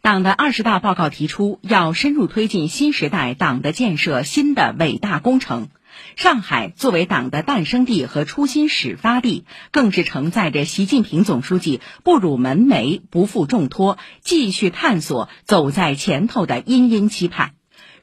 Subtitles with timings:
[0.00, 5.68] 党的二十大报告提出，要深入推进新时代党的建设新的伟大工程。
[6.14, 17.52] 上海作为党的诞生地和初心始发地，更是承载着习近平总书记不辱门楣、不负重托、继续探索、走在前头的殷殷期盼。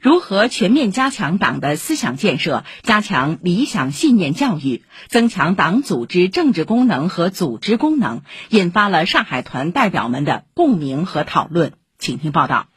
[0.02, 11.74] 如何全面加强党的思想建设，加强理想信念教育，增强党组织政治功能和组织功能，引发了上海团代表们的共鸣和讨论。
[12.04, 12.68] 请听报道。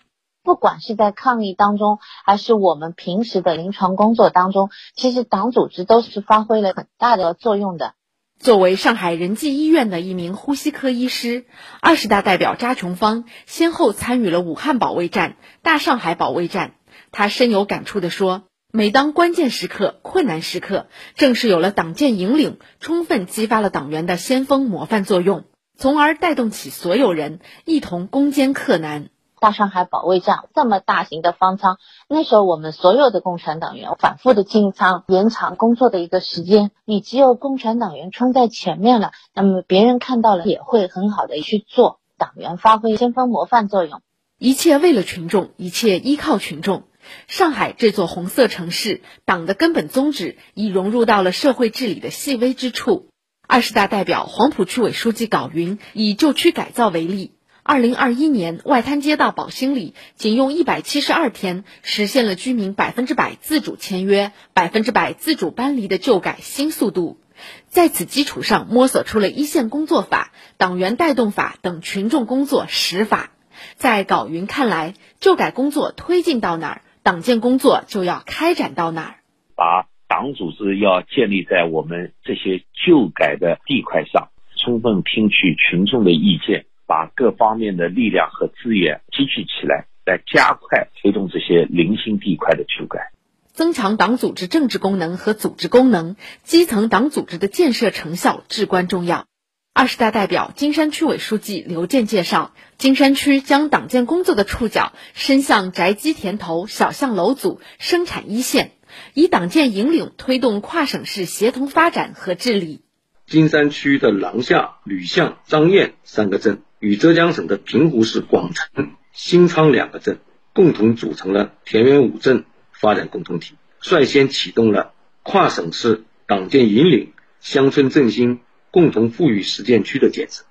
[0.45, 7.95] 不管是在抗疫当中，还是我们平时的临床工作当中，其实党组织都是发挥了很大的作用的。
[8.39, 11.45] 作为上海仁济医院的一名呼吸科医师，
[11.81, 16.75] 二十大代表查琼芳先后参与了武汉保卫战、大上海保卫战。
[17.11, 20.87] 他深有感触地说：“每当关键时刻、困难时刻，
[21.17, 29.09] 正是有了党建引领，充分激发了党员的先锋模范作用，从而带动起所有人一同攻坚克难。”
[29.39, 31.77] 大上海保卫战这么大型的方舱，
[32.09, 36.70] 那时候我们所有的共产党员反复的进仓，延长工作的一个时间。
[36.87, 42.01] 你只有共产党员冲在前面了，那么别人看到了也会很好的去做。
[42.17, 44.01] 党员发挥先锋模范作用，
[44.39, 46.84] 一切为了群众，一切依靠群众。
[47.28, 53.11] 上海这座红色城市，党的根本宗旨已融入到了社会治理的细微之处。
[53.47, 57.36] 二十大代表、黄浦区委书记郜云以旧区改造为例。
[57.67, 67.19] 二零二一年，外滩街道宝兴里仅用一百七十二天，实现了居民百分之百自主签约、百分之百自主搬离的旧改新速度。
[67.67, 73.33] 在此基础上，摸索出了一线工作法、党员带动法等群众工作实法。
[73.75, 79.14] 在郜云看来，旧改工作推进到哪儿，党建工作就要开展到哪儿。
[79.56, 86.64] 把党组织要建立在我们这些旧改的地块上，充分听取群众的意见。
[86.87, 93.11] 把各方面的力量和资源集聚起来，来加快推动这些零星地块的修改，
[93.53, 99.27] 增强党组织政治功能和组织功能，基层党组织的建设成效至关重要。
[99.72, 108.71] 二十大代表、金山区委书记刘健介绍，金山区将党建工作的触角伸向宅基田头、小巷楼组、生产一线，
[109.12, 112.81] 以党建引领推动跨省市协同发展和治理。
[113.27, 116.62] 金山区的廊下、吕巷、张堰三个镇。
[116.78, 120.19] 与浙江省的平湖市广城、新昌两个镇
[120.53, 124.92] 共同组成了田园五镇发展共同体，率先启动了
[125.22, 130.44] 跨省市党建引领、乡村振兴共同富裕实践区的建设。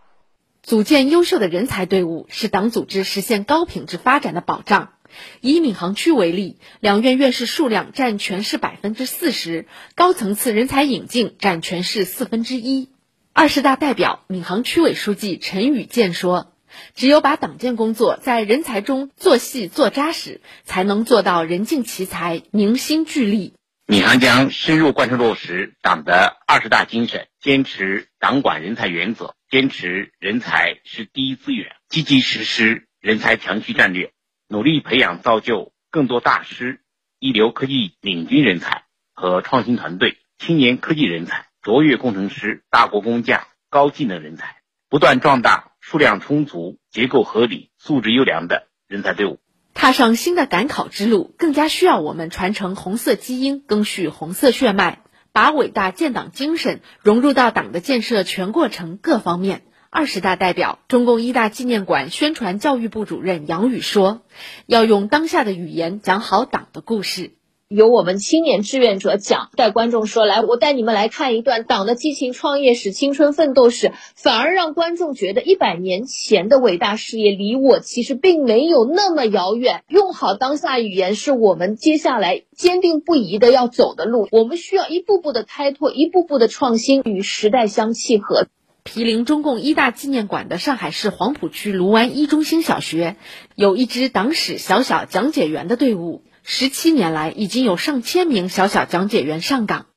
[0.64, 4.94] 组建优秀的人才队伍是党组织实现高品质发展的保障。
[5.40, 12.90] 以闵行区为例，两院院士数量占全市百分之四十，高层次人才引进占全市四分之一。
[13.38, 16.54] 二十大代表、闵行区委书记陈宇健说
[16.96, 23.54] ：“只有把党建工作在人才中做细做扎实，才能做到人尽其才、凝心聚力。”
[23.88, 34.14] 闵行将深入贯彻落实党的二十大精神，坚持党管人才原则，坚持人才是第一资源，积极实施人才强区战略，
[34.48, 36.80] 努力培养造就更多大师、
[37.20, 41.48] 一流科技领军人才和创新团队、青年科技人才。
[41.66, 49.40] 卓越工程师、大国工匠、高技能人才，不断壮大数量充足、结构合理、素质优良的人才队伍。
[49.74, 55.00] 踏上新的赶考之路，更加需要我们传承红色基因，赓续红色血脉，
[55.32, 59.64] 把伟大建党精神融入到党的建设全过程各方面。
[59.90, 64.22] 二十大代表、中共一大纪念馆宣传教育部主任杨宇说
[64.68, 67.32] ：“要用当下的语言讲好党的故事。”
[67.68, 79.84] 由我们青年志愿者讲，带观众说：“来，我带你们来看一段党的激情创业史、青春奋斗史。”反而让观众觉得一百年前的伟大事业离我其实并没有那么遥远。
[79.88, 84.28] 用好当下语言，是我们接下来坚定不移的要走的路。
[84.32, 88.46] 我们需要一步步的开拓，一步步的创新，与时代相契合。
[88.84, 93.16] 毗邻中共一大纪念馆的上海市黄浦区卢湾一中心小学，
[93.56, 96.22] 有一支党史小小讲解员的队伍。
[96.48, 99.88] 十七年来，已经有上千名小小讲解员上岗。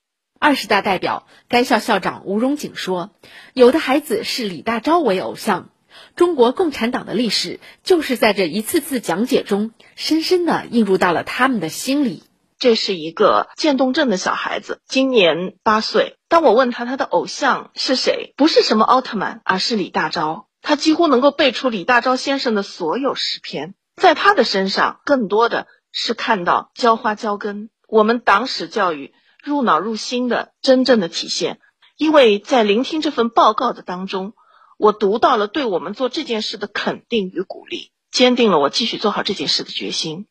[0.40, 3.10] 二十大代表、该校校长吴荣景说
[3.52, 5.68] ：“有的孩子视李大钊为偶像，
[6.16, 12.24] 中国共产党的历史就是在这一次次讲解中，深深的映入到了他们的心里。”
[12.58, 16.16] 这是一个渐冻症的小孩子，今年八岁。
[16.30, 20.44] 当我问他他的偶像是谁，不是什么奥特曼，而是李大钊。
[20.62, 23.74] 他几乎能够背出李大钊先生的所有诗篇。
[23.96, 25.66] 在他的身上，更多的。
[25.92, 29.12] 是看到浇花浇根，我们党史教育
[29.42, 31.60] 入脑入心的真正的体现。
[31.96, 34.34] 因为在聆听这份报告的当中，
[34.78, 37.90] 我读到了对我们做这件事的肯定与鼓励。
[38.10, 40.26] 坚定了我继续做好这件事的决心。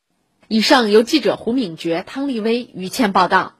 [0.47, 3.56] 以上由记者胡敏珏、汤立威、于倩报道。